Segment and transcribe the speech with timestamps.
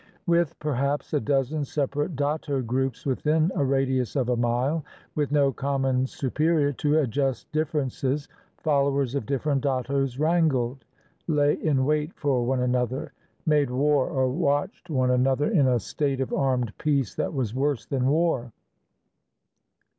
[0.25, 5.51] With perhaps a dozen separate datto groups within a radius of a mile, with no
[5.53, 8.27] common superior to adjust differences,
[8.57, 10.85] followers of different dattos wrangled,
[11.27, 13.13] lay in wait for one another,
[13.45, 17.53] made war, or watched one an other in a state of armed peace that was
[17.53, 18.51] worse than war.